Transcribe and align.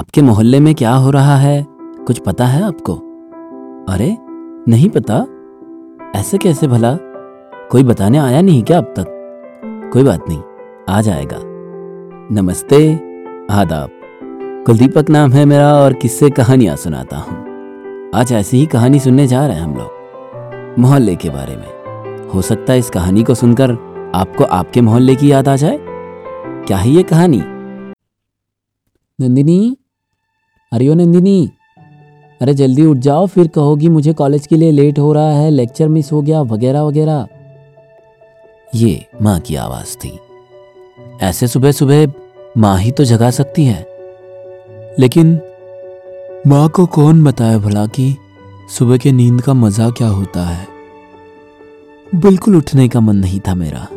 आपके 0.00 0.22
मोहल्ले 0.22 0.60
में 0.60 0.74
क्या 0.74 0.94
हो 0.94 1.10
रहा 1.10 1.36
है? 1.36 1.66
कुछ 2.06 2.18
पता 2.18 2.46
है 2.46 2.62
आपको? 2.62 2.94
अरे, 3.88 4.16
नहीं 4.68 4.88
पता। 4.88 5.26
ऐसे 6.20 6.38
कैसे 6.38 6.66
भला? 6.66 6.96
कोई 7.70 7.82
बताने 7.82 8.18
आया 8.18 8.40
नहीं 8.40 8.62
क्या 8.62 8.78
अब 8.78 8.84
तक? 8.84 9.04
कोई 9.92 10.02
बात 10.02 10.24
नहीं, 10.28 10.42
आ 10.88 11.00
जाएगा। 11.00 11.36
नमस्ते, 12.34 12.94
आदाब। 13.50 13.90
कुलदीपक 14.66 15.10
नाम 15.10 15.32
है 15.32 15.44
मेरा 15.44 15.74
और 15.74 15.92
किससे 15.92 16.30
कहानियाँ 16.30 16.76
सुनाता 16.76 17.16
हूँ। 17.16 17.44
आज 18.14 18.32
ऐसी 18.32 18.56
ही 18.56 18.66
कहानी 18.66 18.98
सुनने 19.00 19.26
जा 19.26 19.46
रहे 19.46 19.56
हैं 19.56 19.62
हम 19.62 19.74
लोग। 19.74 19.90
मोहल्ले 20.78 21.16
के 21.16 21.30
बारे 21.30 21.56
में। 21.56 21.90
हो 22.28 22.42
सकता 22.42 22.72
है 22.72 22.78
इस 22.78 22.90
कहानी 22.90 23.24
को 23.24 23.34
सुनकर 23.34 23.70
आपको 24.14 24.44
आपके 24.44 24.80
मोहल्ले 24.80 25.14
की 25.14 25.32
याद 25.32 25.48
आ 25.48 25.56
जाए। 25.56 25.78
क्या 26.66 26.76
है 26.76 26.90
ये 26.90 27.02
कहानी? 27.02 27.42
नंदिनी 29.20 29.76
अरे 30.72 30.94
नंदिनी, 30.94 31.50
अरे 32.42 32.54
जल्दी 32.54 32.86
उठ 32.86 32.96
जाओ, 32.96 33.26
फिर 33.26 33.48
कहोगी 33.48 33.88
मुझे 33.88 34.12
कॉलेज 34.12 34.46
के 34.46 34.56
लिए 34.56 34.70
लेट 34.70 34.98
हो 34.98 35.12
रहा 35.12 35.32
है 35.32 35.50
लेक्चर 35.50 35.88
मिस 35.88 36.12
हो 36.12 36.22
गया, 36.22 36.42
वगैरह 36.42 36.82
वगैरह। 36.82 37.26
ये 38.74 39.06
माँ 39.22 39.40
की 39.40 39.54
आवाज़ 39.54 39.96
थी। 39.96 40.18
ऐसे 41.22 41.48
सुबह 41.48 41.72
सुबह 41.72 42.06
माँ 42.58 42.78
ही 42.78 42.90
तो 42.90 43.04
जगा 43.04 43.30
सकती 43.30 43.64
है। 43.64 43.86
लेकिन 44.98 45.40
माँ 46.46 46.68
को 46.68 46.86
कौन 46.86 47.24
बताए 47.24 47.58
भला 47.58 47.86
कि 47.86 48.16
सुबह 48.78 48.96
के 48.96 49.12
नींद 49.12 49.42
का 49.42 49.54
मज़ा 49.54 49.90
क्या 49.90 50.08
होता 50.08 50.46
है? 50.46 50.66
बिल्कुल 52.14 52.56
उठने 52.56 52.88
का 52.88 53.00
मन 53.00 53.16
नहीं 53.16 53.40
था 53.40 53.54
मेरा। 53.54 53.88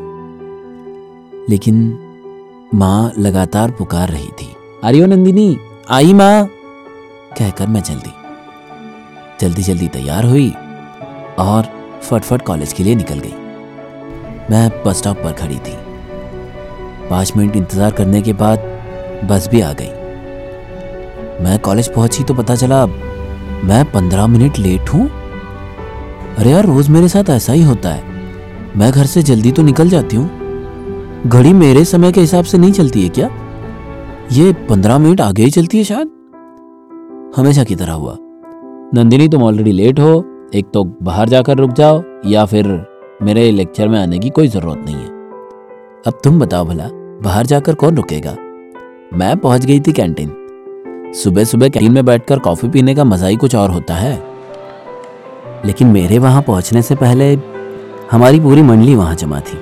लेकिन 1.50 1.98
माँ 2.76 3.14
लगातार 3.20 3.72
पुकार 3.72 4.10
रही 4.10 4.28
थी। 4.28 4.56
अरे 4.84 5.06
नंदिनी, 5.06 5.58
आई 5.90 6.14
माँ। 6.14 6.50
कहकर 7.40 7.68
मैं 7.68 7.82
जल्दी 7.84 8.12
जल्दी 9.42 9.64
जल्दी 9.64 9.88
तैयार 9.90 10.26
हुई 10.26 10.50
और 11.40 11.68
फटफट 12.04 12.42
कॉलेज 12.42 12.74
के 12.74 12.84
लिए 12.84 12.96
निकल 12.96 13.20
गई। 13.20 13.34
मैं 14.52 14.70
बस 14.86 14.98
स्टॉप 14.98 15.18
पर 15.18 15.34
खड़ी 15.34 15.56
थी। 15.58 15.76
पाँच 17.10 17.32
मिनट 17.38 17.56
इंतज़ार 17.56 17.92
करने 17.92 18.22
के 18.22 18.34
बाद 18.34 18.60
बस 19.24 19.48
भी 19.52 19.62
आ 19.62 19.72
गई। 19.74 19.92
मैं 21.44 21.58
कॉलेज 21.60 21.88
पहुँची 21.94 22.24
तो 22.24 22.34
पता 22.34 22.56
चला, 22.56 22.86
मैं 22.86 23.84
पंद्रह 23.92 24.28
मिनट 24.28 24.58
लेट 24.60 24.90
हूँ। 24.90 25.08
अरे 26.38 26.52
यार, 26.52 26.66
रोज 26.66 26.90
मेरे 26.90 27.08
साथ 27.08 27.30
ऐसा 27.30 27.54
ही 27.54 27.64
होता 27.64 27.90
है। 27.90 28.12
मैं 28.78 28.92
घर 28.92 29.06
से 29.06 29.24
जल्दी 29.24 29.52
तो 29.52 29.64
निकल 29.64 29.90
जाती 29.90 30.16
हूँ। 30.16 31.30
घड़ी 31.30 31.54
मेरे 31.54 31.86
समय 31.86 32.12
के 32.12 32.22
हिसाब 32.22 32.46
से 32.46 32.58
नहीं 32.58 32.72
चलती 32.72 33.04
है 33.04 33.10
क्या? 33.10 33.30
ये 34.32 34.52
पंद्रह 34.70 34.98
मिनट 34.98 35.22
आगे 35.22 35.44
ही 35.44 35.52
चलती 35.52 35.78
है 35.78 35.84
शायद? 35.84 36.12
हमेशा 37.38 37.64
की 37.64 37.76
तरह 37.76 37.94
हुआ। 37.94 38.16
नंदिनी, 38.96 39.28
तुम 39.28 39.44
ऑलरेडी 39.44 39.72
लेट 39.72 40.00
हो, 40.00 40.24
एक 40.56 40.66
तो 40.74 40.84
बाहर 40.84 41.30
जाकर 41.30 41.58
रुक 41.58 41.72
जाओ, 41.72 42.02
या 42.26 42.46
फिर 42.46 42.68
मेरे 43.22 43.50
लेक्चर 43.52 43.88
में 43.88 44.00
आने 44.00 44.20
की 44.20 44.30
कोई 44.30 44.48
ज़रूरत 44.48 44.82
नहीं 44.86 44.96
है। 44.96 45.08
अब 46.08 46.20
तुम 46.24 46.40
बताओ 46.40 46.66
भला, 46.66 46.88
बाहर 47.24 47.46
जाकर 47.46 47.76
कौन 47.76 47.96
रुकेगा? 47.96 48.36
मैं 49.14 49.36
पहुँच 49.38 49.66
गई 49.66 49.80
थी 49.80 49.92
कैंटीन 49.92 51.14
सुबह 51.14 51.44
सुबह 51.44 51.70
कैंटीन 51.70 51.92
में 51.92 52.06
बैठकर 52.06 52.40
कॉफ़ी 52.40 52.70
पीने 52.70 52.96
का 52.96 53.04
मज़ा 53.04 53.28
ही 53.28 53.36
कुछ 53.36 53.56
और 53.56 53.72
होता 53.72 53.94
है। 53.94 54.14
लेकिन 55.66 55.88
मेरे 55.88 56.20
वहाँ 56.20 56.42
पहुँचने 56.42 56.82
से 56.82 56.96
पहले 56.96 57.34
हमारी 58.12 58.40
पूरी 58.40 58.62
मंडली 58.62 58.96
वहाँ 58.96 59.16
जमा 59.16 59.40
थी। 59.40 59.58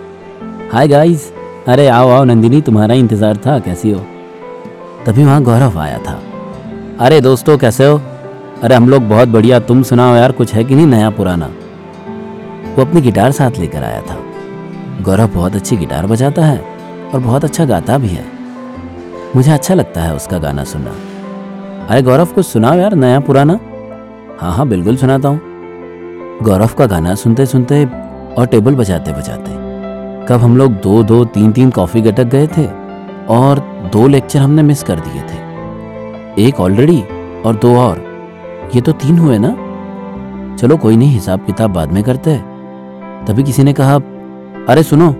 हाय 0.74 0.88
गाइस 0.88 1.32
अरे 1.68 1.88
आओ 1.88 2.10
आओ 2.10 2.24
नंदिनी, 2.24 2.62
तुम्हारा 2.62 2.96
इंतज़ार 2.96 3.38
था, 3.38 3.60
कैसी 3.60 3.92
हो? 3.92 4.02
तभी 5.06 5.24
वहाँ 5.24 5.42
गौरव 5.44 5.80
आया 5.80 5.98
था। 5.98 6.20
अरे 7.02 7.20
दोस्तों, 7.22 7.58
कैसे 7.58 7.86
हो? 7.86 8.02
अरे 8.64 8.76
हम 8.76 8.90
लोग 8.90 9.04
बहुत 9.04 9.28
बढ़िया। 9.28 9.60
तुम 9.60 9.82
सुनाओ 9.84 10.16
यार, 10.16 10.32
कुछ 10.32 10.54
है 10.54 10.64
कि 10.64 10.76
नहीं 10.76 10.86
नया 10.86 11.10
पुराना? 11.10 11.46
वो 12.76 12.82
अपनी 12.82 13.02
गिटार 13.02 13.32
साथ 13.32 13.52
लेकर 13.52 13.84
आया 13.84 14.02
था। 14.02 14.18
गौरव 15.02 15.28
बहुत 15.28 15.56
अच्छी 15.56 15.78
गिटार 15.78 16.08
बजाता 16.08 16.46
है 16.46 16.60
और 17.14 17.20
बहुत 17.20 17.46
अच्छा 17.46 17.66
गाता 17.66 17.98
भी 17.98 18.08
है। 18.08 18.26
मुझे 19.36 19.52
अच्छा 19.52 19.74
लगता 19.74 20.02
है 20.02 20.16
उसका 20.16 20.38
गाना 20.38 20.64
सुनना। 20.64 20.92
अरे 21.88 22.02
गौरव, 22.02 22.26
कुछ 22.26 22.46
सुनाओ 22.46 22.78
यार, 22.78 22.96
नया 22.96 23.20
पुराना? 23.20 23.60
हाँ 24.40 24.52
हाँ 24.52 24.68
बिल्कुल 24.68 24.98
सुनाता 24.98 25.30
हूँ। 25.30 26.40
गौरव 26.44 26.70
का 26.78 26.86
गाना 26.86 27.16
सुनते 27.16 27.46
सुनते 27.46 27.86
और 27.86 28.48
टेबल 28.52 28.76
बजाते 28.76 29.12
बजाते, 29.12 29.52
कब 30.28 30.42
हम 30.42 30.58
लोग 30.58 30.74
दो 30.74 31.04
दो, 31.04 31.24
तीन 31.26 31.52
तीन 31.52 31.70
कॉफ़ी 31.70 32.02
गटक 32.02 32.24
गए 32.26 32.48
थे 32.48 32.66
और 33.30 33.60
दो 33.94 34.08
लेक्चर 34.08 34.40
हमने 34.40 34.62
मिस 34.62 34.84
कर 34.84 35.00
दिए 35.00 35.22
थे। 35.22 35.50
एक 36.42 36.60
ऑलरेडी 36.60 37.02
और 37.46 37.56
दो 37.56 37.76
और। 37.78 38.00
ये 38.76 38.82
तो 38.82 38.92
तीन 38.92 39.18
हुए 39.18 39.38
ना? 39.42 39.50
चलो 40.58 40.78
कोई 40.78 40.96
नहीं, 40.96 41.10
हिसाब 41.10 41.46
किताब 41.46 41.74
बाद 41.74 41.92
में 41.92 42.04
करते 42.04 42.32
हैं। 42.32 43.26
तभी 43.26 43.44
किसी 43.44 43.64
ने 43.64 43.74
कहा, 43.74 43.96
अरे 44.70 44.84
सुनो, 44.84 45.14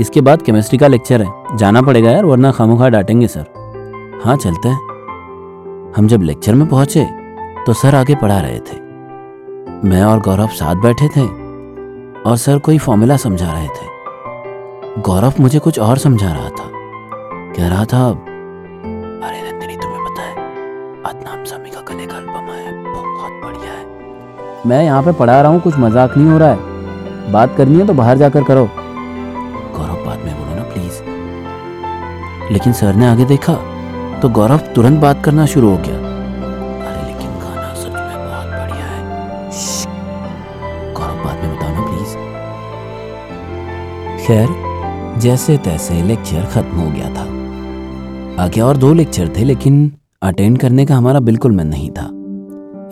इसके 0.00 0.20
बाद 0.20 0.42
केमिस्ट्री 0.42 0.78
का 0.78 0.88
लेक्चर 0.88 1.22
है। 1.22 1.56
जाना 1.56 1.82
पड़ेगा 1.82 2.10
यार, 2.10 2.24
वरना 2.24 2.50
खामोखा 2.52 2.88
डांटेंगे 2.88 3.28
सर 3.28 4.20
हाँ 4.24 4.36
चलते 4.36 4.68
हैं। 4.68 5.92
हम 5.96 6.06
जब 6.08 6.22
लेक्चर 6.22 6.54
में 6.54 6.68
पहुँचे 6.68 7.06
तो 7.66 7.72
सर 7.72 7.94
आगे 7.94 8.14
पढ़ा 8.14 8.38
रहे 8.40 8.58
थे। 8.58 8.82
मैं 9.88 10.02
और 10.02 10.20
गौरव 10.20 10.48
साथ 10.48 10.74
बैठे 10.74 11.08
थे 11.08 11.26
और 12.22 12.36
सर 12.36 12.58
कोई 12.58 12.78
फॉर्मूला 12.78 13.16
समझा 13.16 13.52
रहे 13.52 13.68
थे। 13.68 15.02
गौरव 15.02 15.32
मुझे 15.40 15.58
कुछ 15.58 15.78
और 15.78 15.98
समझा 15.98 16.32
रहा 16.32 16.48
था। 16.48 16.70
कह 17.56 17.68
रहा 17.68 17.84
था 17.84 18.08
सामी 22.04 22.12
का 22.12 22.16
एल्बम 22.18 22.50
है 22.50 22.72
बहुत 22.84 23.32
बढ़िया 23.42 23.72
है। 23.72 23.84
मैं 24.66 24.82
यहाँ 24.84 25.02
पे 25.02 25.12
पढ़ा 25.12 25.40
रहा 25.40 25.50
हूँ 25.52 25.60
कुछ 25.60 25.76
मज़ाक 25.78 26.16
नहीं 26.16 26.30
हो 26.30 26.38
रहा 26.38 26.50
है। 26.50 27.32
बात 27.32 27.56
करनी 27.56 27.78
है 27.78 27.86
तो 27.86 27.94
बाहर 27.94 28.18
जाकर 28.18 28.44
करो। 28.44 28.64
गौरव 29.76 30.04
बाद 30.06 30.18
में 30.24 30.34
बोलो 30.38 30.54
ना 30.54 30.62
प्लीज़ 30.72 31.02
लेकिन 32.52 32.72
सर 32.72 32.94
ने 32.94 33.06
आगे 33.06 33.24
देखा 33.24 33.54
तो 34.22 34.28
गौरव 34.30 34.58
तुरंत 34.74 35.00
बात 35.00 35.24
करना 35.24 35.46
शुरू 35.46 35.70
हो 35.70 35.76
गया। 35.78 35.96
अरे 35.96 37.06
लेकिन 37.06 37.30
गाना 37.38 37.72
सच 37.74 37.92
में 37.92 38.18
बहुत 38.18 38.48
बढ़िया 38.50 38.86
है। 38.86 39.00
गौरव 40.94 41.24
बाद 41.24 41.44
में 41.44 41.56
बताओ 41.56 41.72
ना 41.72 41.82
प्लीज़ 41.88 42.12
खैर 44.26 44.48
जैसे 45.20 45.56
तैसे 45.64 46.02
लेक्चर 46.04 46.46
खत्म 46.54 46.76
हो 46.78 46.90
गया 46.90 47.08
था। 47.14 47.32
आगे 48.44 48.60
और 48.60 48.76
दो 48.76 48.92
लेक्चर 48.94 49.28
थे 49.36 49.44
लेकिन 49.44 49.74
अटेंड 50.24 50.58
करने 50.58 50.84
का 50.86 50.94
हमारा 50.94 51.20
बिल्कुल 51.20 51.52
मन 51.52 51.66
नहीं 51.66 51.90
था। 51.90 52.10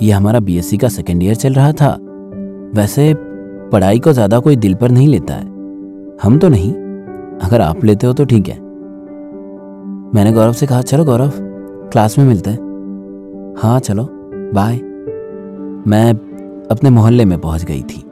यह 0.03 0.17
हमारा 0.17 0.41
बीएससी 0.41 0.77
का 0.79 0.89
सेकेंड 0.89 1.23
ईयर 1.23 1.35
चल 1.35 1.55
रहा 1.55 1.73
था। 1.73 1.97
वैसे, 2.75 3.13
पढ़ाई 3.73 3.99
को 3.99 4.13
ज़्यादा 4.13 4.39
कोई 4.39 4.57
दिल 4.57 4.75
पर 4.75 4.91
नहीं 4.91 5.09
लेता 5.09 5.35
है। 5.35 5.47
हम 6.23 6.39
तो 6.39 6.49
नहीं। 6.49 6.73
अगर 7.39 7.61
आप 7.61 7.85
लेते 7.85 8.07
हो 8.07 8.13
तो 8.13 8.25
ठीक 8.25 8.49
है। 8.49 8.59
मैंने 10.15 10.33
गौरव 10.33 10.53
से 10.53 10.67
कहा, 10.67 10.83
चलो 10.83 11.05
गौरव 11.05 11.31
क्लास 11.93 12.19
में 12.19 12.25
मिलते 12.25 12.51
हैं। 12.51 13.55
हाँ 13.59 13.79
चलो। 13.81 14.09
बाय 14.55 14.77
मैं 15.87 16.11
अपने 16.71 16.91
मोहल्ले 16.91 17.25
में 17.25 17.39
पहुँच 17.41 17.65
गई 17.65 17.83
थी। 17.83 18.03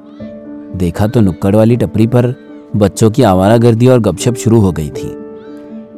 देखा 0.78 1.06
तो 1.06 1.20
नुक्कड़ 1.20 1.54
वाली 1.56 1.76
टपरी 1.76 2.06
पर 2.06 2.34
बच्चों 2.76 3.10
की 3.10 3.22
आवारा 3.22 3.56
गर्दी 3.56 3.88
और 3.88 4.00
गपशप 4.00 4.34
शुरू 4.34 4.60
हो 4.60 4.72
गई 4.72 4.88
थी। 4.88 5.08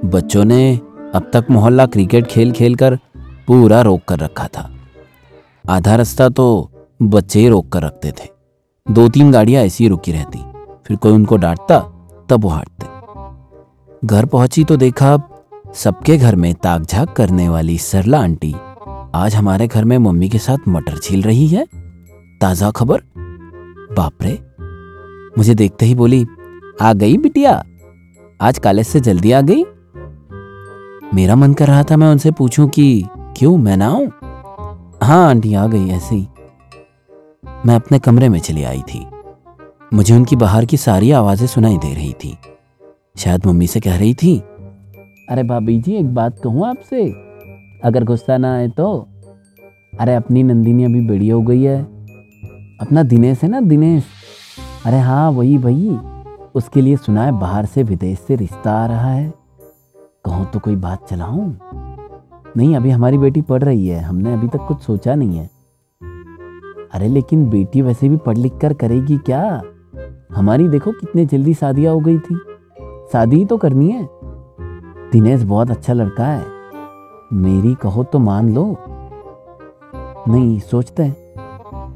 बच्चों 0.09 0.45
ने 0.45 0.81
अब 1.15 1.31
तक 1.33 1.47
मोहल्ला 1.51 1.87
क्रिकेट 1.87 2.27
खेल 2.27 2.53
खेल 2.53 2.75
कर 2.75 2.99
पूरा 3.47 3.81
रोक 3.83 4.05
कर 4.05 4.19
रखा 4.19 4.47
था। 4.49 4.71
आधा 5.69 5.95
रास्ता 5.97 6.29
तो 6.29 6.71
बच्चे 7.03 7.41
ही 7.41 7.49
रोक 7.49 7.69
कर 7.69 7.83
रखते 7.83 8.11
थे। 8.11 8.29
दो 8.87 9.09
तीन 9.09 9.31
गाड़ियाँ 9.33 9.63
ऐसी 9.65 9.89
रुकी 9.89 10.13
रहती। 10.13 10.39
फिर 10.87 10.97
कोई 10.97 11.13
उनको 11.13 11.37
डांटता, 11.37 11.79
तब 12.31 12.43
वो 12.43 12.49
हटते। 12.49 14.07
घर 14.07 14.25
पहुँची 14.25 14.65
तो 14.65 14.77
देखा 14.77 15.17
सबके 15.75 16.17
घर 16.17 16.37
में 16.37 16.55
ताक 16.55 16.83
झाक 16.83 17.13
करने 17.13 17.49
वाली 17.49 17.79
सरला 17.79 18.21
आंटी 18.21 18.55
आज 19.15 19.35
हमारे 19.35 19.67
घर 19.67 19.85
में 19.85 19.99
मम्मी 19.99 20.29
के 20.29 20.39
साथ 20.39 20.69
मटर 20.69 20.99
छील 20.99 21.23
रही 21.23 21.47
है। 21.47 21.67
ताज़ा 22.41 22.71
खबर? 22.71 23.03
बाप 23.97 24.23
रे। 24.23 24.33
मुझे 25.39 25.55
देखते 25.55 25.87
ही 25.87 25.95
बोली, 25.95 26.27
आ 26.83 26.93
गई 26.93 27.17
बिटिया? 27.17 27.63
आज 28.41 28.59
कॉलेज 28.59 28.87
से 28.87 29.01
जल्दी 29.01 29.33
आ 29.33 29.41
गई? 29.41 29.65
मेरा 31.15 31.37
मन 31.37 31.55
कर 31.55 31.67
रहा 31.67 31.83
था 31.83 31.97
मैं 31.97 32.11
उनसे 32.11 32.31
पूछूँ 32.31 32.69
कि 32.69 33.05
क्यों 33.37 33.57
मैं 33.57 33.77
ना 33.77 33.87
आऊँ? 33.87 34.07
हाँ 35.03 35.29
आंटी 35.29 35.55
आ 35.55 35.67
गई, 35.67 35.89
ऐसे 35.89 36.15
ही। 36.15 36.27
मैं 37.67 37.75
अपने 37.75 37.99
कमरे 37.99 38.29
में 38.29 38.39
चली 38.39 38.63
आई 38.63 38.83
थी। 38.83 39.07
मुझे 39.95 40.15
उनकी 40.15 40.37
बाहर 40.37 40.65
की 40.65 40.77
सारी 40.77 41.11
आवाज़ें 41.11 41.47
सुनाई 41.47 41.79
दे 41.79 41.95
रही 41.95 42.13
थी। 42.13 42.37
शायद 43.19 43.47
मम्मी 43.47 43.67
से 43.67 43.81
कह 43.81 43.99
रही 43.99 44.15
थी, 44.15 44.39
अरे 45.29 45.43
भाभी 45.43 45.81
जी, 45.81 45.93
एक 45.93 46.15
बात 46.15 46.39
कहूँ 46.39 46.67
आपसे। 46.67 47.05
अगर 47.85 48.05
गुस्सा 48.05 48.37
ना 48.37 48.55
आए 48.55 48.69
तो? 48.69 49.09
अरे, 50.01 50.15
अपनी 50.15 50.43
नंदिनी 50.43 50.85
अभी 50.85 51.01
बड़ी 51.01 51.29
हो 51.29 51.43
गई 51.43 51.63
है। 51.63 51.83
अपना 52.81 53.03
दिनेश 53.03 53.43
है 53.43 53.49
ना, 53.49 53.61
दिनेश? 53.61 54.05
अरे 54.87 54.99
हाँ 54.99 55.31
वही 55.31 55.57
वही। 55.59 55.97
उसके 56.55 56.81
लिए 56.81 56.97
सुना 56.97 57.25
है, 57.25 57.33
बाहर 57.33 57.67
से 57.67 57.83
विदेश 57.83 58.19
से 58.19 58.37
रिश्ता 58.37 58.73
आ 58.73 58.87
रहा 58.87 59.11
है। 59.11 59.33
कहूँ 60.25 60.47
तो 60.47 60.59
कोई 60.59 60.77
बात 60.77 61.09
चलाऊं? 61.09 61.53
नहीं, 62.57 62.77
अभी 62.77 62.91
हमारी 62.91 63.19
बेटी 63.19 63.43
पढ़ 63.43 63.63
रही 63.63 63.89
है। 63.89 64.01
हमने 64.01 64.33
अभी 64.33 64.49
तक 64.49 64.59
कुछ 64.69 64.81
सोचा 64.81 65.15
नहीं 65.15 65.39
है। 65.39 65.51
अरे, 66.93 67.09
लेकिन 67.09 67.51
बेटी 67.51 67.83
वैसे 67.83 68.09
भी 68.09 68.17
पढ़ 68.17 68.39
लिख 68.39 68.57
कर 68.57 68.73
करेगी 68.73 69.19
क्या? 69.19 69.63
हमारी 70.35 70.69
देखो 70.69 70.93
कितने 70.93 71.27
जल्दी 71.27 71.55
शादियाँ 71.55 71.95
हो 71.95 72.01
गई 72.01 72.19
थी। 72.19 72.41
शादी 73.13 73.37
ही 73.37 73.45
तो 73.45 73.57
करनी 73.57 73.91
है। 73.91 74.09
दिनेश 75.13 75.43
बहुत 75.43 75.71
अच्छा 75.71 75.93
लड़का 75.93 76.27
है। 76.27 76.47
मेरी 77.33 77.75
कहो 77.75 78.05
तो 78.05 78.19
मान 78.19 78.55
लो। 78.55 78.77
नहीं, 80.29 80.61
सोचते 80.61 81.03
हैं। 81.03 81.17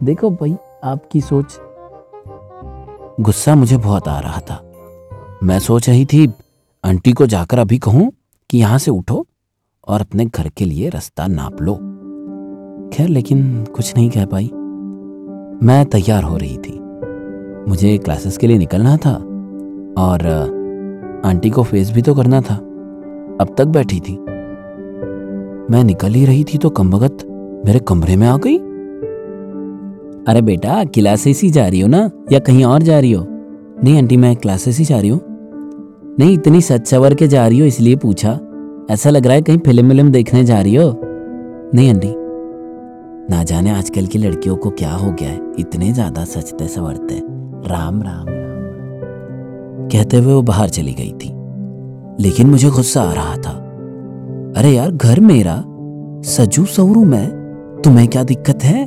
देखो 0.03 0.31
भाई, 0.31 0.57
आपकी 0.85 1.21
सोच। 1.21 1.61
गुस्सा 3.21 3.55
मुझे 3.55 3.77
बहुत 3.77 4.09
आ 4.09 4.21
रहा 4.21 4.41
था। 4.41 4.73
मैं 5.43 5.59
सोच 5.59 5.89
रही 5.89 6.05
थी, 6.05 6.33
आंटी 6.85 7.13
को 7.13 7.27
जाकर 7.27 7.59
अभी 7.59 7.79
कहूँ 7.79 8.13
कि 8.51 8.59
यहाँ 8.59 8.79
से 8.79 8.91
उठो। 8.91 9.26
और 9.89 10.01
अपने 10.01 10.25
घर 10.25 10.49
के 10.49 10.65
लिए 10.65 10.89
रास्ता 10.89 11.27
नाप 11.27 11.63
लो। 11.63 11.75
खैर, 12.93 13.09
लेकिन 13.09 13.65
कुछ 13.75 13.97
नहीं 13.97 14.11
कह 14.11 14.25
पाई। 14.25 14.51
मैं 15.67 15.85
तैयार 15.85 16.23
हो 16.23 16.37
रही 16.37 16.57
थी। 16.57 16.81
मुझे 17.69 17.99
क्लासेस 17.99 18.39
के 18.39 18.47
लिए 18.47 18.59
निकलना 18.59 18.97
था 18.97 19.15
और 19.99 20.27
आंटी 21.25 21.51
को 21.51 21.63
फेस 21.63 21.91
भी 21.91 22.03
तो 22.03 22.15
करना 22.15 22.41
था। 22.41 22.55
अब 23.41 23.55
तक 23.59 23.65
बैठी 23.65 24.01
थी। 24.01 24.17
मैं 25.71 25.85
निकल 25.85 26.09
ही 26.09 26.27
रही 26.27 26.45
थी 26.45 26.59
तो 26.59 26.71
कमबगत 26.71 27.19
मेरे 27.67 27.79
कमरे 27.79 28.17
में 28.17 28.27
आ 28.27 28.37
गई। 28.37 28.59
अरे 30.29 30.43
बेटा 30.43 30.85
क्लासेस 30.85 31.43
ही 31.43 31.51
जा 31.51 31.67
रही 31.67 31.81
हो 31.81 31.89
ना? 31.89 32.11
या 32.33 32.39
कहीं 32.39 32.65
और 32.65 32.83
जा 32.83 33.01
रही 33.01 33.13
हो? 33.13 33.27
नहीं 33.85 33.99
आंटी, 33.99 34.17
मैं 34.17 34.37
क्लासेस 34.37 34.79
ही 34.79 34.85
जा 34.85 35.01
रही 35.01 35.09
हूँ। 35.09 35.21
नहीं, 36.19 36.35
इतनी 36.35 36.61
सच 36.61 36.87
सवर 36.87 37.15
के 37.15 37.29
जा 37.29 37.47
रही 37.47 37.59
हो, 37.59 37.67
इसलिए 37.67 37.97
पूछा। 37.97 38.41
ऐसा 38.91 39.11
लग 39.11 39.27
रहा 39.27 39.35
है 39.35 39.43
कहीं 39.43 39.59
फ़िल्म 39.59 39.89
विल्म 39.89 40.11
देखने 40.11 40.45
जा 40.45 40.61
रही 40.61 40.75
हो। 40.75 41.01
नहीं 41.75 41.91
अंडी 41.91 42.13
ना 43.31 43.43
जाने 43.45 43.71
आजकल 43.71 44.07
की 44.07 44.19
लड़कियों 44.19 44.57
को 44.57 44.71
क्या 44.71 44.93
हो 44.93 45.11
गया 45.13 45.29
है। 45.29 45.41
इतने 45.59 45.93
ज़्यादा 45.93 46.25
सचते 46.25 46.69
सवरते। 46.69 47.15
राम 47.69 48.03
राम 48.03 48.29
राम 48.29 49.89
कहते 49.89 50.17
हुए 50.17 50.33
वो 50.35 50.43
बाहर 50.43 50.69
चली 50.69 50.93
गई 50.93 51.13
थी। 51.13 51.33
लेकिन 52.23 52.47
मुझे 52.47 52.71
गुस्सा 52.71 53.03
आ 53.03 53.13
रहा 53.13 53.37
था। 53.37 53.51
अरे 54.57 54.71
यार, 54.71 54.91
घर 54.91 55.21
मेरा। 55.21 55.63
सजू 56.27 56.65
सवरू 56.65 57.05
मैं। 57.05 57.27
तुम्हें 57.85 58.07
क्या 58.09 58.23
दिक्कत 58.25 58.65
है? 58.65 58.85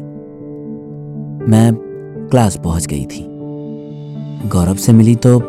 मैं 1.50 1.74
क्लास 2.32 2.58
पहुँच 2.58 2.86
गई 2.86 3.06
थी। 3.06 3.26
गौरव 4.50 4.76
से 4.76 4.94
मिली 4.94 5.16
तो 5.16 5.40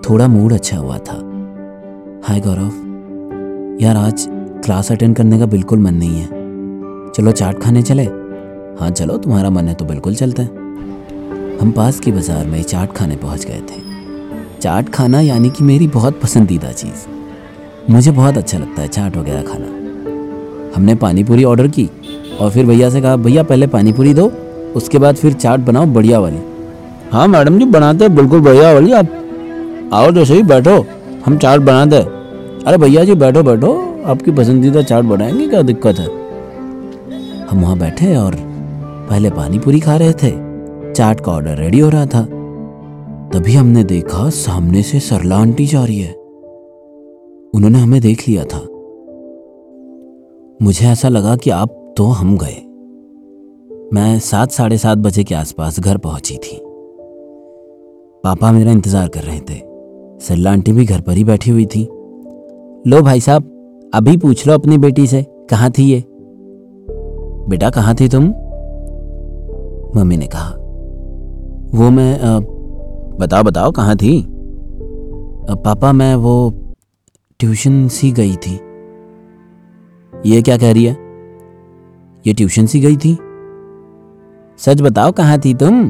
थोड़ा 0.00 0.28
मूड 0.28 0.52
अच्छा 0.52 0.76
हुआ 0.76 0.98
था। 0.98 1.16
हाय 2.24 2.40
गौरव। 2.40 2.89
यार 3.80 3.96
आज 3.96 4.26
क्लास 4.64 4.92
अटेंड 4.92 5.16
करने 5.16 5.38
का 5.38 5.46
बिल्कुल 5.46 5.78
मन 5.78 5.94
नहीं 5.94 6.20
है। 6.20 6.26
चलो 7.12 7.32
चाट 7.32 7.60
खाने 7.62 7.82
चले। 7.82 8.02
हाँ 8.80 8.90
चलो, 8.90 9.16
तुम्हारा 9.16 9.50
मन 9.50 9.68
है 9.68 9.74
तो 9.74 9.84
बिल्कुल 9.84 10.14
चलते 10.14 10.42
हैं। 10.42 11.58
हम 11.60 11.72
पास 11.72 12.00
की 12.00 12.12
बाज़ार 12.12 12.46
में 12.46 12.62
चाट 12.62 12.92
खाने 12.92 13.16
पहुँच 13.16 13.46
गए 13.46 13.60
थे। 13.60 13.80
चाट 14.60 14.88
खाना 14.88 15.20
यानी 15.20 15.50
कि 15.50 15.64
मेरी 15.64 15.88
बहुत 15.88 16.20
पसंदीदा 16.20 16.72
चीज़। 16.72 17.06
मुझे 17.92 18.10
बहुत 18.10 18.38
अच्छा 18.38 18.58
लगता 18.58 18.82
है 18.82 18.88
चाट 18.88 19.16
वगैरह 19.16 19.42
खाना। 19.42 19.66
हमने 20.76 20.94
पानी 20.94 21.24
पूरी 21.24 21.44
ऑर्डर 21.44 21.68
की 21.68 21.90
और 22.40 22.50
फिर 22.50 22.66
भैया 22.66 22.90
से 22.90 23.00
कहा, 23.00 23.16
भैया, 23.16 23.42
पहले 23.42 23.66
पानी 23.66 23.92
पूरी 23.92 24.14
दो, 24.14 24.32
उसके 24.76 24.98
बाद 24.98 25.16
फिर 25.16 25.32
चाट 25.32 25.60
बनाओ 25.60 25.86
बढ़िया 25.86 26.20
वाली। 26.20 26.40
हाँ 27.12 27.28
मैडम 27.28 27.58
जी, 27.58 27.64
बनाते 27.64 28.04
हैं, 28.04 28.14
बिल्कुल 28.14 28.40
बढ़िया 28.40 28.72
वाली। 28.72 28.92
आप 28.92 29.90
आओ 29.92 30.10
तो 30.10 30.24
सही, 30.24 30.42
बैठो। 30.42 30.86
हम 31.26 31.38
चाट 31.38 31.60
बनाते 31.60 31.96
हैं। 31.96 32.19
अरे 32.66 32.78
भैया 32.78 33.04
जी, 33.04 33.14
बैठो 33.14 33.42
बैठो। 33.42 34.02
आपकी 34.04 34.30
पसंदीदा 34.30 34.82
चाट 34.82 35.04
बनाएँगे, 35.04 35.48
क्या 35.48 35.62
दिक्कत 35.62 35.98
है? 35.98 36.06
हम 37.46 37.60
वहाँ 37.62 37.78
बैठे 37.78 38.16
और 38.16 38.36
पहले 39.10 39.30
पानी 39.30 39.58
पूरी 39.58 39.80
खा 39.80 39.96
रहे 39.96 40.12
थे। 40.12 40.30
चाट 40.92 41.20
का 41.20 41.32
ऑर्डर 41.32 41.56
रेडी 41.56 41.78
हो 41.78 41.88
रहा 41.88 42.06
था। 42.06 42.22
तभी 43.32 43.52
हमने 43.52 43.84
देखा 43.84 44.30
सामने 44.30 44.82
से 44.82 45.00
सरला 45.00 45.36
आंटी 45.36 45.66
जा 45.66 45.84
रही 45.84 46.00
है। 46.00 46.12
उन्होंने 47.54 47.78
हमें 47.78 48.00
देख 48.00 48.28
लिया 48.28 48.44
था। 48.44 48.60
मुझे 50.62 50.86
ऐसा 50.86 51.08
लगा 51.08 51.36
कि 51.36 51.50
आप 51.50 51.94
तो 51.96 52.04
हम 52.04 52.38
गए। 52.38 52.56
मैं 53.94 54.18
सात, 54.18 54.50
साढ़े 54.50 54.78
सात 54.78 54.98
बजे 54.98 55.24
के 55.24 55.34
आसपास 55.34 55.80
घर 55.80 55.96
पहुँची 55.96 56.36
थी। 56.36 56.60
पापा 58.24 58.52
मेरा 58.52 58.72
इंतज़ार 58.72 59.08
कर 59.08 59.20
रहे 59.20 59.40
थे। 59.40 59.62
सरला 60.26 60.52
आंटी 60.52 60.72
भी 60.72 60.84
घर 60.84 61.00
पर 61.00 61.12
ही 61.12 61.24
बैठी 61.24 61.50
हुई 61.50 61.66
थी। 61.66 61.88
लो 62.86 63.00
भाई 63.02 63.20
साहब 63.20 63.90
अभी 63.94 64.16
पूछ 64.16 64.46
लो 64.46 64.54
अपनी 64.54 64.76
बेटी 64.78 65.06
से 65.06 65.22
कहाँ 65.50 65.70
थी 65.70 65.82
ये? 65.82 66.04
बेटा 67.48 67.70
कहाँ 67.70 67.94
थी 67.94 68.08
तुम? 68.08 68.24
मम्मी 69.96 70.16
ने 70.16 70.26
कहा 70.26 70.50
वो 71.74 71.90
मैं 71.90 72.20
आ, 72.20 72.38
बताओ 73.18 73.42
बताओ 73.42 73.70
कहाँ 73.70 73.96
थी? 73.96 74.20
आ, 74.20 75.54
पापा 75.54 75.92
मैं 75.92 76.14
वो 76.14 76.34
ट्यूशन 77.40 77.88
सी 77.88 78.12
गई 78.12 78.36
थी। 78.36 78.54
ये 80.12 80.42
क्या 80.42 80.56
कह 80.58 80.72
रही 80.72 80.84
है? 80.84 80.96
ये 82.26 82.34
ट्यूशन 82.34 82.66
सी 82.66 82.80
गई 82.80 82.96
थी? 82.96 83.14
सच 84.58 84.80
बताओ 84.80 85.12
कहाँ 85.12 85.38
थी 85.38 85.54
तुम? 85.54 85.84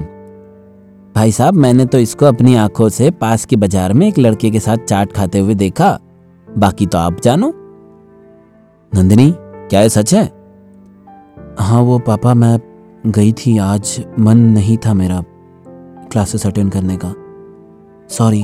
भाई 1.15 1.33
साहब 1.33 1.55
मैंने 1.55 1.87
तो 1.87 1.99
इसको 1.99 2.27
अपनी 2.27 2.55
आँखों 2.57 2.89
से 2.89 3.11
पास 3.11 3.45
के 3.45 3.57
बाज़ार 3.57 3.93
में 3.93 4.09
एक 4.09 4.19
लड़के 4.19 4.51
के 4.51 4.61
साथ 4.61 4.77
चाट 4.77 5.13
खाते 5.13 5.39
हुए 5.39 5.55
देखा। 5.55 5.99
बाकी 6.59 6.87
तो 6.87 6.99
आप 6.99 7.21
जानो। 7.21 7.53
नंदिनी, 8.93 9.35
क्या 9.39 9.81
ये 9.81 9.89
सच 9.89 10.15
है? 10.15 10.25
हाँ 11.61 11.81
वो 11.81 11.99
पापा, 11.99 12.35
मैं 12.35 12.59
गई 13.07 13.33
थी 13.33 13.59
आज। 13.59 14.05
मन 14.19 14.39
नहीं 14.39 14.79
था 14.79 14.95
मेरा 14.95 15.23
क्लासेस 16.13 16.47
अटेंड 16.47 16.73
करने 16.73 16.99
का। 17.05 17.15
सॉरी 18.09 18.43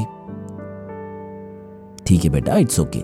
ठीक 2.06 2.24
है 2.24 2.30
बेटा 2.30 2.56
इट्स 2.56 2.80
ओके 2.80 2.98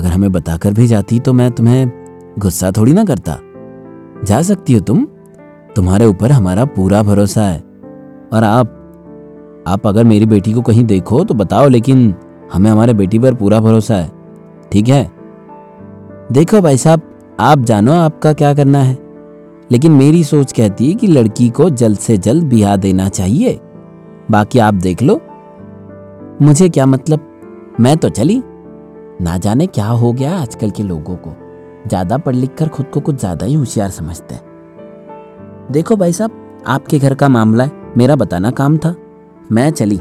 अगर 0.00 0.08
हमें 0.08 0.32
बताकर 0.32 0.72
भी 0.72 0.86
जाती 0.86 1.20
तो 1.20 1.32
मैं 1.32 1.50
तुम्हें 1.52 1.90
गुस्सा 2.38 2.70
थोड़ी 2.70 2.92
ना 2.92 3.04
करता। 3.04 3.38
जा 4.24 4.42
सकती 4.42 4.74
हो 4.74 4.80
तुम। 4.80 5.06
तुम्हारे 5.76 6.06
ऊपर 6.06 6.32
हमारा 6.32 6.64
पूरा 6.64 7.02
भरोसा 7.02 7.42
है। 7.42 7.58
और 8.32 8.44
आप 8.44 8.74
आप 9.68 9.86
अगर 9.86 10.04
मेरी 10.04 10.26
बेटी 10.26 10.52
को 10.52 10.62
कहीं 10.62 10.84
देखो 10.84 11.24
तो 11.24 11.34
बताओ, 11.34 11.68
लेकिन 11.68 12.14
हमें 12.52 12.70
हमारे 12.70 12.94
बेटी 12.94 13.18
पर 13.18 13.34
पूरा 13.34 13.60
भरोसा 13.60 13.94
है, 13.94 14.10
ठीक 14.72 14.88
है? 14.88 15.10
देखो 16.32 16.60
भाई 16.60 16.76
साहब, 16.76 17.02
आप 17.40 17.58
जानो 17.58 17.92
आपका 17.92 18.32
क्या 18.32 18.54
करना 18.54 18.78
है। 18.78 18.96
लेकिन 19.72 19.92
मेरी 19.92 20.22
सोच 20.24 20.52
कहती 20.52 20.88
है 20.88 20.94
कि 20.94 21.06
लड़की 21.06 21.48
को 21.50 21.70
जल्द 21.70 21.98
से 21.98 22.16
जल्द 22.18 22.44
बिहा 22.44 22.76
देना 22.76 23.08
चाहिए। 23.08 23.60
बाकी 24.30 24.58
आप 24.58 24.74
देख 24.74 25.02
लो। 25.02 25.20
मुझे 26.42 26.68
क्या 26.68 26.86
मतलब? 26.86 27.20
मैं 27.80 27.96
तो 27.96 28.08
चली। 28.08 28.42
ना 29.20 29.36
जाने 29.38 29.66
क्या 29.66 29.86
हो 29.86 30.12
गया 30.12 30.36
आजकल 30.36 30.70
के 30.70 30.82
लोगों 30.82 31.16
को। 31.16 31.34
ज़्यादा 31.88 32.18
पढ़ 32.18 32.34
लिख 32.34 32.54
कर 32.54 32.68
खुद 32.68 32.86
को 32.86 33.00
कुछ 33.00 33.16
ज़्यादा 33.16 33.46
ही 33.46 33.54
होशियार 33.54 33.90
समझते 33.90 34.34
हैं। 34.34 34.42
देखो 35.72 35.96
भाई 35.96 36.12
साहब, 36.12 36.62
आपके 36.66 36.98
घर 36.98 37.14
का 37.14 37.28
मामला 37.28 37.64
है, 37.64 37.72
मेरा 37.96 38.16
बताना 38.16 38.50
काम 38.50 38.78
था। 38.78 38.94
मैं 39.52 39.70
चली। 39.70 40.00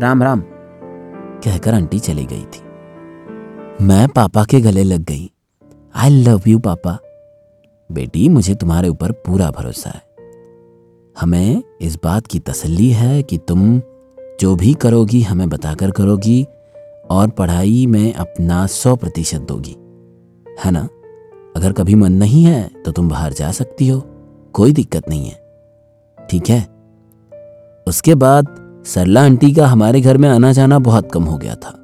राम 0.00 0.22
राम। 0.22 0.42
कहकर 1.44 1.74
आंटी 1.74 1.98
चली 1.98 2.24
गई 2.24 2.44
थी। 2.44 2.68
मैं 3.84 4.08
पापा 4.08 4.44
के 4.44 4.60
गले 4.60 4.82
लग 4.82 5.00
गई। 5.00 5.30
आई 5.94 6.10
लव 6.10 6.42
यू 6.48 6.58
पापा। 6.58 6.98
बेटी, 7.92 8.28
मुझे 8.28 8.54
तुम्हारे 8.54 8.88
ऊपर 8.88 9.12
पूरा 9.12 9.50
भरोसा 9.50 9.90
है। 9.90 10.02
हमें 11.20 11.62
इस 11.80 11.98
बात 12.04 12.26
की 12.26 12.38
तसल्ली 12.38 12.90
है 12.90 13.22
कि 13.22 13.38
तुम 13.38 13.82
जो 14.40 14.56
भी 14.56 14.74
करोगी, 14.74 15.22
हमें 15.22 15.48
बताकर 15.48 15.90
करोगी 15.90 16.46
और 17.10 17.28
पढ़ाई 17.28 17.86
में 17.86 18.14
अपना 18.14 18.66
सौ 18.66 18.96
प्रतिशत 18.96 19.40
दोगी। 19.40 19.76
है 20.64 20.70
ना? 20.70 20.88
अगर 21.56 21.72
कभी 21.72 21.94
मन 21.94 22.12
नहीं 22.12 22.44
है 22.44 22.70
तो 22.84 22.92
तुम 22.92 23.08
बाहर 23.08 23.32
जा 23.32 23.52
सकती 23.52 23.88
हो। 23.88 24.02
कोई 24.52 24.72
दिक्कत 24.72 25.08
नहीं 25.08 25.28
है। 25.28 25.48
ठीक 26.30 26.42
है? 26.48 26.68
उसके 27.88 28.14
बाद 28.14 28.67
सरला 28.94 29.24
आंटी 29.24 29.52
का 29.52 29.66
हमारे 29.66 30.00
घर 30.00 30.16
में 30.16 30.28
आना 30.28 30.52
जाना 30.52 30.78
बहुत 30.78 31.12
कम 31.12 31.24
हो 31.24 31.38
गया 31.38 31.54
था। 31.54 31.74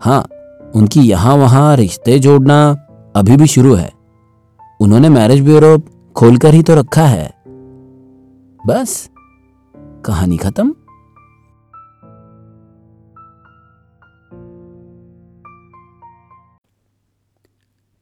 हाँ 0.00 0.28
उनकी 0.74 1.00
यहाँ 1.00 1.34
वहाँ 1.34 1.76
रिश्ते 1.76 2.18
जोड़ना 2.18 2.86
अभी 3.16 3.36
भी 3.36 3.46
शुरू 3.46 3.74
है। 3.74 3.92
उन्होंने 4.80 5.08
मैरिज 5.08 5.40
ब्यूरो 5.40 5.78
खोलकर 6.16 6.54
ही 6.54 6.62
तो 6.62 6.74
रखा 6.74 7.02
है। 7.02 7.34
बस, 8.66 9.10
कहानी 9.76 10.36
खत्म। 10.36 10.74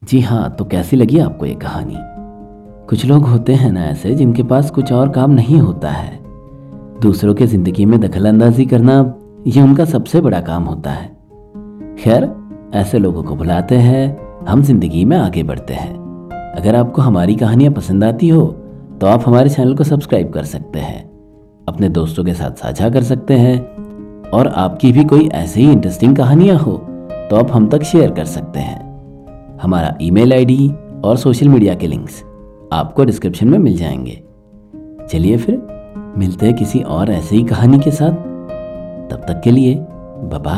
जी 0.04 0.20
हाँ 0.20 0.56
तो 0.56 0.64
कैसी 0.64 0.96
लगी 0.96 1.18
आपको 1.18 1.46
ये 1.46 1.54
कहानी? 1.54 1.96
कुछ 2.86 3.04
लोग 3.04 3.26
होते 3.26 3.54
हैं 3.54 3.72
ना 3.72 3.84
ऐसे 3.84 4.14
जिनके 4.14 4.42
पास 4.42 4.70
कुछ 4.70 4.92
और 4.92 5.08
काम 5.08 5.30
नहीं 5.30 5.58
होता 5.58 5.90
है। 5.90 6.21
दूसरों 7.02 7.34
के 7.34 7.46
ज़िंदगी 7.46 7.84
में 7.84 7.98
दखल 8.00 8.26
अंदाजी 8.28 8.64
करना 8.64 8.92
ये 9.46 9.62
उनका 9.62 9.84
सबसे 9.84 10.20
बड़ा 10.20 10.40
काम 10.40 10.64
होता 10.64 10.90
है। 10.90 11.06
खैर, 11.98 12.28
ऐसे 12.74 12.98
लोगों 12.98 13.22
को 13.22 13.34
बुलाते 13.36 13.76
हैं, 13.76 14.44
हम 14.46 14.62
ज़िंदगी 14.62 15.04
में 15.04 15.16
आगे 15.16 15.42
बढ़ते 15.42 15.74
हैं। 15.74 15.94
अगर 16.56 16.76
आपको 16.76 17.02
हमारी 17.02 17.34
कहानियाँ 17.34 17.72
पसंद 17.72 18.04
आती 18.04 18.28
हो 18.28 18.46
तो 19.00 19.06
आप 19.06 19.22
हमारे 19.26 19.50
चैनल 19.50 19.74
को 19.74 19.84
सब्सक्राइब 19.84 20.30
कर 20.30 20.44
सकते 20.44 20.78
हैं। 20.78 21.02
अपने 21.68 21.88
दोस्तों 21.88 22.24
के 22.24 22.34
साथ 22.34 22.62
साझा 22.62 22.90
कर 22.90 23.02
सकते 23.02 23.34
हैं। 23.34 24.30
और 24.30 24.48
आपकी 24.48 24.92
भी 24.92 25.04
कोई 25.04 25.28
ऐसी 25.34 25.64
ही 25.64 25.72
इंटरेस्टिंग 25.72 26.16
कहानियाँ 26.16 26.58
हो 26.58 26.76
तो 27.30 27.36
आप 27.36 27.52
हम 27.52 27.68
तक 27.68 27.82
शेयर 27.82 28.10
कर 28.10 28.24
सकते 28.26 28.60
हैं। 28.60 29.58
हमारा 29.62 29.96
ईमेल 30.02 30.32
आईडी 30.32 30.72
और 31.04 31.16
सोशल 31.16 31.48
मीडिया 31.48 31.74
के 31.74 31.86
लिंक्स 31.86 32.22
आपको 32.72 33.04
डिस्क्रिप्शन 33.04 33.48
में 33.48 33.58
मिल 33.58 33.76
जाएँगे। 33.76 34.22
चलिए 35.08 35.36
फिर 35.36 35.60
मिलते 36.18 36.46
हैं 36.46 36.56
किसी 36.56 36.80
और 36.80 37.10
ऐसी 37.10 37.36
ही 37.36 37.44
कहानी 37.44 37.78
के 37.78 37.90
साथ। 37.90 38.12
तब 39.10 39.24
तक 39.28 39.40
के 39.44 39.50
लिए 39.50 39.74
बाय 39.80 40.42